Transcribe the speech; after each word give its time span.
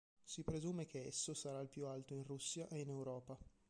Si 0.23 0.41
presume 0.41 0.87
che 0.87 1.05
esso 1.05 1.35
sarà 1.35 1.59
il 1.59 1.69
più 1.69 1.85
alto 1.85 2.15
in 2.15 2.23
Russia 2.23 2.67
e 2.69 2.79
in 2.79 2.89
Europa. 2.89 3.37